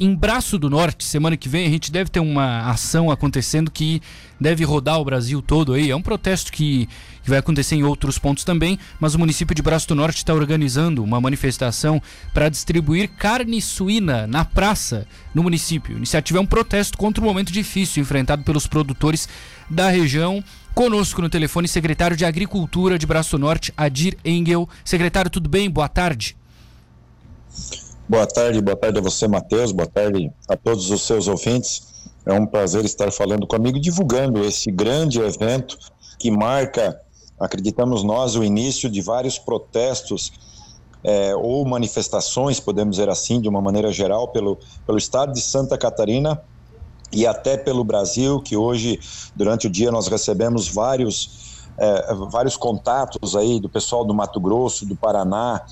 [0.00, 4.02] Em Braço do Norte, semana que vem, a gente deve ter uma ação acontecendo que
[4.40, 5.88] deve rodar o Brasil todo aí.
[5.88, 6.88] É um protesto que,
[7.22, 10.34] que vai acontecer em outros pontos também, mas o município de Braço do Norte está
[10.34, 12.02] organizando uma manifestação
[12.32, 15.94] para distribuir carne suína na praça no município.
[15.94, 19.28] A iniciativa é um protesto contra o momento difícil enfrentado pelos produtores
[19.70, 20.42] da região.
[20.74, 24.68] Conosco no telefone, secretário de Agricultura de Braço do Norte, Adir Engel.
[24.84, 25.70] Secretário, tudo bem?
[25.70, 26.36] Boa tarde.
[28.06, 32.04] Boa tarde, boa tarde a você, Matheus, boa tarde a todos os seus ouvintes.
[32.26, 35.78] É um prazer estar falando comigo, divulgando esse grande evento
[36.18, 37.00] que marca,
[37.40, 40.32] acreditamos nós, o início de vários protestos
[41.02, 45.78] é, ou manifestações, podemos dizer assim, de uma maneira geral, pelo, pelo estado de Santa
[45.78, 46.38] Catarina
[47.10, 49.00] e até pelo Brasil, que hoje,
[49.34, 51.43] durante o dia, nós recebemos vários
[51.76, 55.62] é, vários contatos aí do pessoal do Mato Grosso, do Paraná,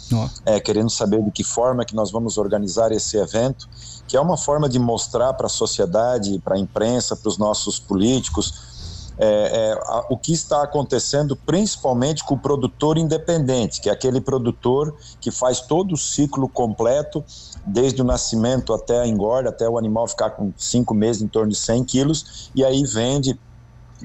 [0.44, 3.68] é, querendo saber de que forma que nós vamos organizar esse evento,
[4.06, 7.78] que é uma forma de mostrar para a sociedade, para a imprensa, para os nossos
[7.78, 8.72] políticos,
[9.18, 14.20] é, é, a, o que está acontecendo, principalmente com o produtor independente, que é aquele
[14.20, 17.24] produtor que faz todo o ciclo completo,
[17.64, 21.50] desde o nascimento até a engorda, até o animal ficar com cinco meses, em torno
[21.50, 23.38] de 100 quilos, e aí vende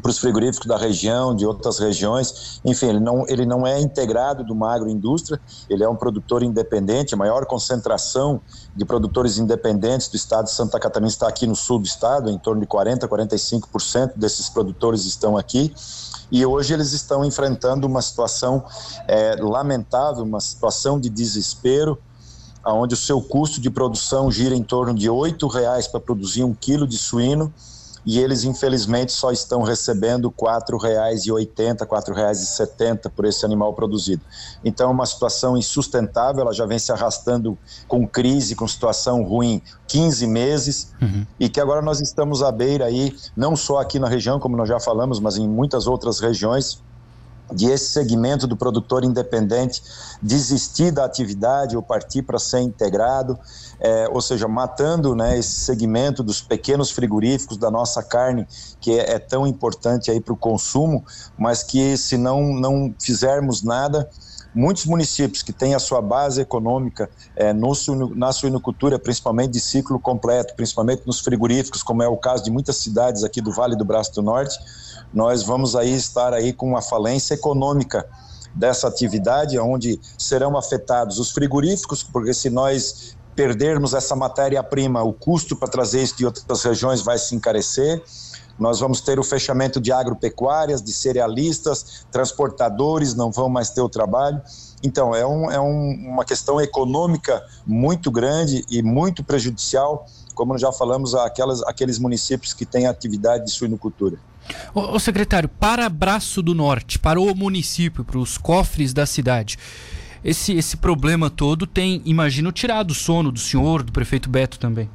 [0.02, 2.60] para os frigoríficos da região, de outras regiões.
[2.64, 5.40] Enfim, ele não, ele não é integrado de uma agroindústria,
[5.70, 7.14] ele é um produtor independente.
[7.14, 8.42] A maior concentração
[8.76, 12.38] de produtores independentes do estado de Santa Catarina está aqui no sul do estado, em
[12.38, 15.74] torno de 40%, 45% desses produtores estão aqui.
[16.32, 18.64] E hoje eles estão enfrentando uma situação
[19.08, 21.98] é, lamentável, uma situação de desespero,
[22.66, 26.54] onde o seu custo de produção gira em torno de R$ reais para produzir um
[26.54, 27.54] quilo de suíno
[28.08, 34.22] e eles infelizmente só estão recebendo R$ 4,80, R$ 4,70 por esse animal produzido.
[34.64, 39.62] Então é uma situação insustentável, ela já vem se arrastando com crise, com situação ruim
[39.90, 41.28] 15 meses uhum.
[41.38, 44.70] e que agora nós estamos à beira aí, não só aqui na região, como nós
[44.70, 46.82] já falamos, mas em muitas outras regiões,
[47.52, 49.82] de esse segmento do produtor independente
[50.22, 53.40] desistir da atividade ou partir para ser integrado,
[53.80, 58.48] é, ou seja, matando né, esse segmento dos pequenos frigoríficos da nossa carne,
[58.80, 61.06] que é, é tão importante aí para o consumo,
[61.38, 64.10] mas que se não, não fizermos nada,
[64.58, 67.72] muitos municípios que têm a sua base econômica é, no,
[68.16, 72.78] na suinocultura, principalmente de ciclo completo, principalmente nos frigoríficos, como é o caso de muitas
[72.78, 74.58] cidades aqui do Vale do Braço do Norte,
[75.14, 78.06] nós vamos aí estar aí com uma falência econômica
[78.54, 85.56] dessa atividade, onde serão afetados os frigoríficos, porque se nós perdermos essa matéria-prima, o custo
[85.56, 88.02] para trazer isso de outras regiões vai se encarecer.
[88.60, 93.90] Nós vamos ter o fechamento de agropecuárias, de cerealistas, transportadores não vão mais ter o
[93.90, 94.42] trabalho.
[94.84, 100.72] Então, é, um, é um, uma questão econômica muito grande e muito prejudicial, como já
[100.72, 104.18] falamos, aquelas, aqueles municípios que têm atividade de suinocultura.
[104.74, 109.58] Ô, secretário, para Braço do Norte, para o município, para os cofres da cidade,
[110.24, 114.90] esse, esse problema todo tem, imagino, tirado o sono do senhor, do prefeito Beto também.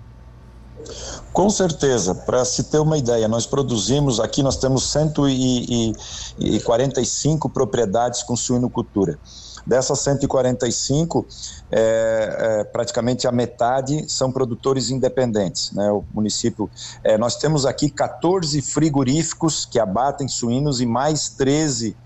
[1.33, 8.37] Com certeza, para se ter uma ideia, nós produzimos, aqui nós temos 145 propriedades com
[8.37, 9.19] suinocultura.
[9.67, 11.27] Dessas 145,
[11.71, 15.73] é, é, praticamente a metade são produtores independentes.
[15.73, 15.91] Né?
[15.91, 16.69] O município,
[17.05, 21.97] é, nós temos aqui 14 frigoríficos que abatem suínos e mais 13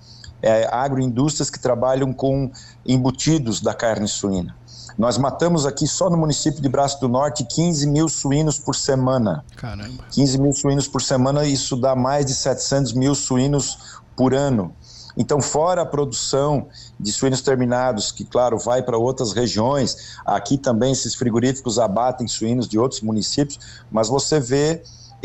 [0.42, 2.50] é, agroindústrias que trabalham com
[2.84, 4.54] embutidos da carne suína.
[4.96, 9.44] Nós matamos aqui só no município de Braço do Norte 15 mil suínos por semana.
[9.54, 10.04] Caramba.
[10.10, 14.74] 15 mil suínos por semana, isso dá mais de 700 mil suínos por ano.
[15.16, 16.68] Então, fora a produção
[17.00, 22.68] de suínos terminados, que, claro, vai para outras regiões, aqui também esses frigoríficos abatem suínos
[22.68, 23.58] de outros municípios,
[23.90, 24.82] mas você vê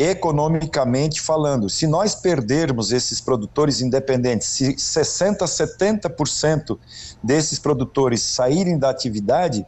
[0.09, 6.78] economicamente falando, se nós perdermos esses produtores independentes, se 60, 70%
[7.22, 9.66] desses produtores saírem da atividade,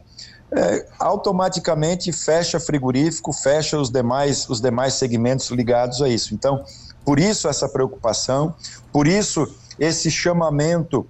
[0.50, 6.34] é, automaticamente fecha frigorífico, fecha os demais, os demais segmentos ligados a isso.
[6.34, 6.64] Então,
[7.04, 8.54] por isso essa preocupação,
[8.92, 9.46] por isso
[9.78, 11.06] esse chamamento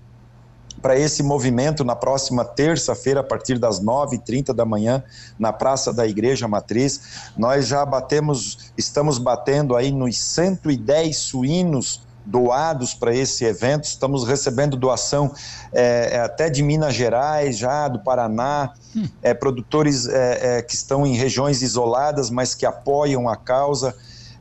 [0.85, 5.03] para esse movimento na próxima terça-feira, a partir das 9h30 da manhã,
[5.39, 7.31] na Praça da Igreja Matriz.
[7.39, 13.85] Nós já batemos, estamos batendo aí nos 110 suínos doados para esse evento.
[13.85, 15.33] Estamos recebendo doação
[15.73, 19.09] é, até de Minas Gerais, já do Paraná, hum.
[19.23, 23.97] é, produtores é, é que estão em regiões isoladas, mas que apoiam a causa.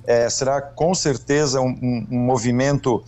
[0.05, 3.01] É, será com certeza um, um, um movimento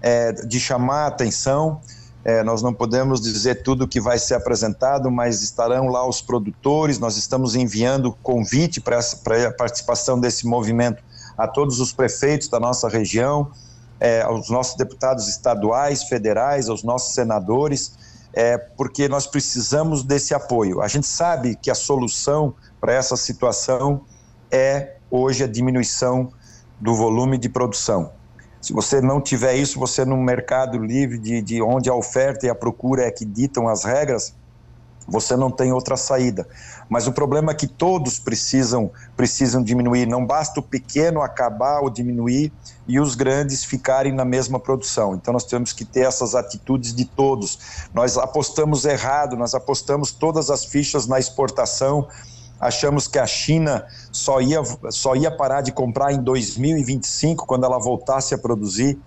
[0.00, 1.80] é, de chamar a atenção
[2.26, 6.98] é, nós não podemos dizer tudo que vai ser apresentado, mas estarão lá os produtores.
[6.98, 11.04] Nós estamos enviando convite para a participação desse movimento
[11.38, 13.52] a todos os prefeitos da nossa região,
[14.00, 17.96] é, aos nossos deputados estaduais, federais, aos nossos senadores,
[18.32, 20.82] é, porque nós precisamos desse apoio.
[20.82, 24.00] A gente sabe que a solução para essa situação
[24.50, 26.32] é hoje a diminuição
[26.80, 28.15] do volume de produção.
[28.66, 32.50] Se você não tiver isso, você num mercado livre de, de onde a oferta e
[32.50, 34.34] a procura é que ditam as regras,
[35.06, 36.48] você não tem outra saída.
[36.88, 40.06] Mas o problema é que todos precisam precisam diminuir.
[40.06, 42.52] Não basta o pequeno acabar ou diminuir
[42.88, 45.14] e os grandes ficarem na mesma produção.
[45.14, 47.86] Então nós temos que ter essas atitudes de todos.
[47.94, 52.08] Nós apostamos errado, nós apostamos todas as fichas na exportação
[52.60, 57.78] achamos que a China só ia, só ia parar de comprar em 2025, quando ela
[57.78, 58.98] voltasse a produzir,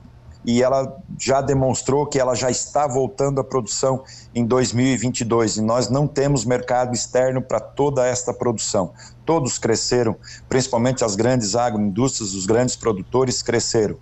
[0.46, 4.04] e ela já demonstrou que ela já está voltando à produção
[4.34, 8.94] em 2022, e nós não temos mercado externo para toda esta produção.
[9.26, 10.16] Todos cresceram,
[10.48, 13.98] principalmente as grandes agroindústrias, os grandes produtores cresceram.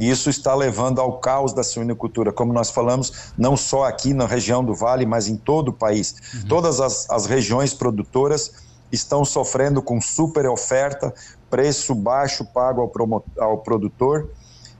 [0.00, 4.26] E isso está levando ao caos da suinocultura, como nós falamos, não só aqui na
[4.26, 6.16] região do Vale, mas em todo o país.
[6.34, 6.48] Uhum.
[6.48, 8.52] Todas as, as regiões produtoras
[8.92, 11.12] estão sofrendo com super oferta,
[11.50, 14.30] preço baixo pago ao, ao produtor.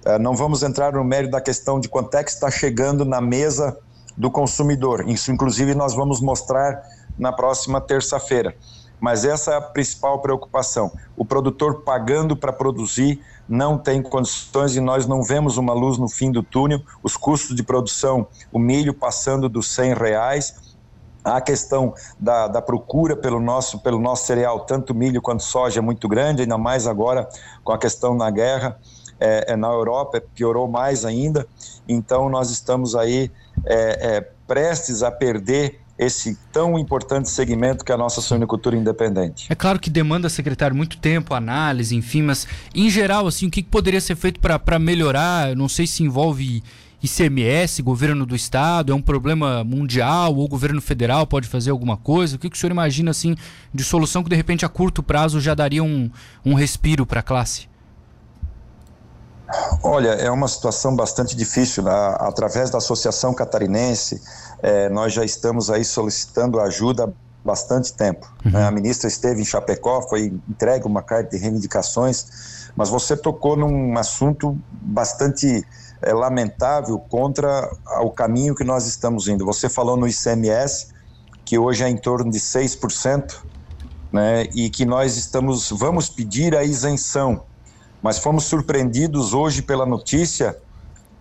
[0.04, 3.20] Uh, não vamos entrar no mérito da questão de quanto é que está chegando na
[3.20, 3.76] mesa
[4.16, 5.08] do consumidor.
[5.08, 6.82] Isso, inclusive, nós vamos mostrar
[7.18, 8.54] na próxima terça-feira.
[9.00, 10.92] Mas essa é a principal preocupação.
[11.16, 16.08] O produtor pagando para produzir não tem condições e nós não vemos uma luz no
[16.08, 16.80] fim do túnel.
[17.02, 20.54] Os custos de produção, o milho passando dos 100 reais,
[21.24, 25.82] a questão da, da, procura pelo nosso, pelo nosso cereal, tanto milho quanto soja, é
[25.82, 27.28] muito grande, ainda mais agora
[27.62, 28.78] com a questão na guerra
[29.20, 31.46] é, é na Europa, piorou mais ainda.
[31.88, 33.30] Então, nós estamos aí
[33.64, 39.46] é, é, prestes a perder esse tão importante segmento que é a nossa suinicultura independente.
[39.48, 43.62] É claro que demanda, secretário, muito tempo, análise, enfim, mas em geral, assim, o que
[43.62, 45.50] poderia ser feito para melhorar?
[45.50, 46.64] Eu não sei se envolve
[47.02, 51.96] ICMS, governo do estado, é um problema mundial ou o governo federal pode fazer alguma
[51.96, 52.36] coisa?
[52.36, 53.34] O que, que o senhor imagina assim
[53.74, 56.10] de solução que de repente a curto prazo já daria um,
[56.44, 57.72] um respiro para a classe?
[59.82, 61.82] Olha, é uma situação bastante difícil.
[61.82, 61.92] Né?
[62.20, 64.22] Através da Associação Catarinense,
[64.62, 67.08] é, nós já estamos aí solicitando ajuda há
[67.44, 68.32] bastante tempo.
[68.44, 68.52] Uhum.
[68.52, 68.64] Né?
[68.64, 73.98] A ministra esteve em Chapecó, foi entregue uma carta de reivindicações, mas você tocou num
[73.98, 75.64] assunto bastante
[76.02, 77.70] é, lamentável contra
[78.00, 79.44] o caminho que nós estamos indo.
[79.44, 80.88] Você falou no ICMS,
[81.44, 83.36] que hoje é em torno de 6%,
[84.12, 87.44] né, e que nós estamos, vamos pedir a isenção,
[88.02, 90.56] mas fomos surpreendidos hoje pela notícia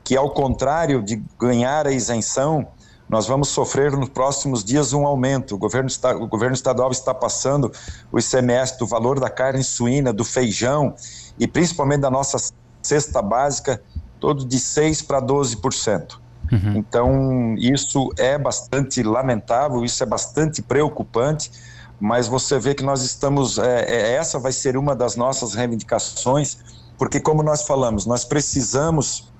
[0.03, 2.67] que, ao contrário de ganhar a isenção,
[3.07, 5.55] nós vamos sofrer nos próximos dias um aumento.
[5.55, 7.71] O governo, está, o governo estadual está passando
[8.11, 10.95] o ICMS do valor da carne suína, do feijão
[11.37, 12.37] e principalmente da nossa
[12.81, 13.81] cesta básica
[14.21, 16.19] todo de 6% para 12%.
[16.51, 16.77] Uhum.
[16.77, 21.51] Então, isso é bastante lamentável, isso é bastante preocupante,
[21.99, 23.57] mas você vê que nós estamos.
[23.57, 26.57] É, é, essa vai ser uma das nossas reivindicações,
[26.97, 29.31] porque, como nós falamos, nós precisamos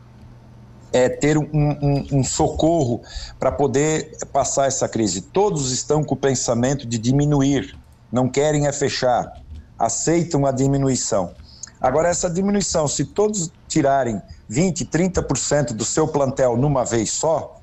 [0.91, 3.01] é, ter um, um, um socorro
[3.39, 5.21] para poder passar essa crise.
[5.21, 7.77] Todos estão com o pensamento de diminuir,
[8.11, 9.33] não querem é fechar,
[9.77, 11.33] aceitam a diminuição.
[11.81, 17.59] Agora, essa diminuição, se todos tirarem 20%, 30% do seu plantel numa vez só,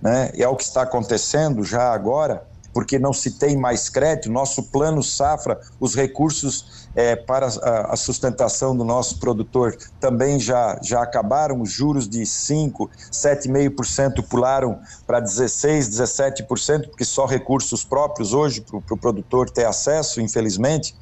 [0.00, 4.62] né, é o que está acontecendo já agora, porque não se tem mais crédito, nosso
[4.64, 11.02] plano safra, os recursos é, para a, a, sustentação do nosso produtor também já, já
[11.02, 18.60] acabaram, os juros de 5%, 7,5% pularam para 16%, 17%, porque só recursos próprios hoje
[18.60, 20.94] para o pro produtor ter acesso, infelizmente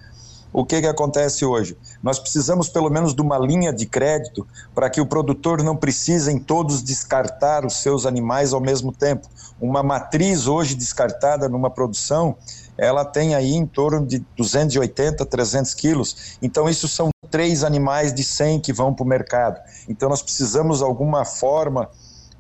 [0.57, 1.77] o que, que acontece hoje?
[2.03, 6.33] Nós precisamos pelo menos de uma linha de crédito para que o produtor não precise
[6.33, 9.29] em todos descartar os seus animais ao mesmo tempo.
[9.61, 12.39] Uma matriz hoje descartada numa produção,
[12.79, 16.39] ela tem aí em torno de 280, 300 quilos.
[16.41, 19.61] Então, isso são três animais de 100 que vão para o mercado.
[19.87, 21.91] Então, nós precisamos de alguma forma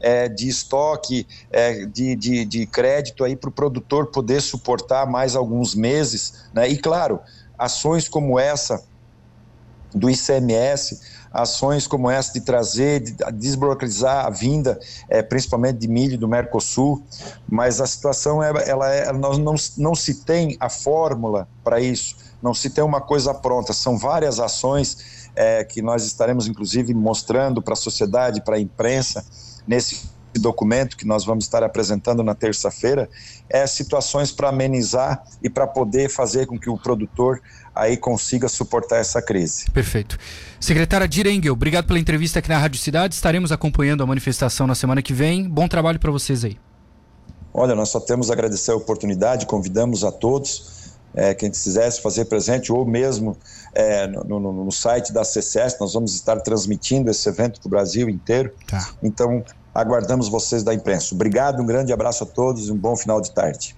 [0.00, 5.36] é, de estoque, é, de, de, de crédito aí para o produtor poder suportar mais
[5.36, 6.44] alguns meses.
[6.54, 6.68] Né?
[6.68, 7.20] E, claro,
[7.58, 8.84] ações como essa
[9.94, 11.00] do ICMS,
[11.32, 17.02] ações como essa de trazer, de desburocratizar a vinda, é, principalmente de milho do Mercosul,
[17.48, 22.16] mas a situação é, ela é, não, não, não se tem a fórmula para isso,
[22.42, 27.60] não se tem uma coisa pronta, são várias ações é, que nós estaremos inclusive mostrando
[27.60, 29.24] para a sociedade, para a imprensa,
[29.66, 33.08] nesse documento que nós vamos estar apresentando na terça-feira
[33.48, 37.40] é situações para amenizar e para poder fazer com que o produtor
[37.74, 39.70] aí consiga suportar essa crise.
[39.70, 40.18] Perfeito.
[40.58, 43.14] Secretária Direngel, obrigado pela entrevista aqui na Rádio Cidade.
[43.14, 45.48] Estaremos acompanhando a manifestação na semana que vem.
[45.48, 46.58] Bom trabalho para vocês aí.
[47.52, 52.26] Olha, nós só temos a agradecer a oportunidade, convidamos a todos, é, quem quisesse fazer
[52.26, 53.34] presente, ou mesmo
[53.74, 57.70] é, no, no, no, site da CCS, nós vamos estar transmitindo esse evento para o
[57.70, 58.52] Brasil inteiro.
[58.66, 58.90] Tá.
[59.02, 59.42] Então,
[59.76, 61.14] aguardamos vocês da imprensa.
[61.14, 63.74] Obrigado, um grande abraço a todos e um bom final de tarde.